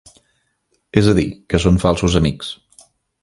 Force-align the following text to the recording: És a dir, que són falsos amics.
És 1.01 1.09
a 1.11 1.13
dir, 1.19 1.27
que 1.53 1.61
són 1.65 1.79
falsos 1.85 2.17
amics. 2.23 2.51